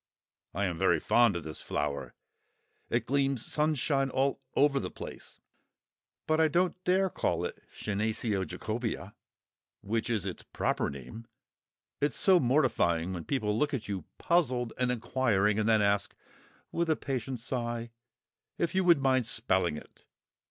I 0.55 0.65
am 0.65 0.79
very 0.79 0.99
fond 0.99 1.35
of 1.35 1.43
this 1.43 1.61
flower; 1.61 2.15
it 2.89 3.05
gleams 3.05 3.45
sunshine 3.45 4.09
all 4.09 4.41
over 4.55 4.79
the 4.79 4.89
place; 4.89 5.39
but 6.25 6.41
I 6.41 6.47
don't 6.47 6.75
care 6.85 7.03
to 7.07 7.13
call 7.13 7.45
it 7.45 7.61
Senecio 7.79 8.43
Jacobœa, 8.43 9.13
which 9.81 10.09
is 10.09 10.25
its 10.25 10.41
proper 10.41 10.89
name; 10.89 11.27
it's 12.01 12.17
so 12.17 12.39
mortifying 12.39 13.13
when 13.13 13.25
people 13.25 13.55
look 13.55 13.75
at 13.75 13.87
you 13.87 14.05
puzzled 14.17 14.73
and 14.79 14.89
inquiring, 14.91 15.59
and 15.59 15.69
then 15.69 15.83
ask, 15.83 16.15
with 16.71 16.89
a 16.89 16.95
patient 16.95 17.39
sigh, 17.39 17.91
if 18.57 18.73
you 18.73 18.83
would 18.83 18.97
mind 18.99 19.27
spelling 19.27 19.77
it! 19.77 20.05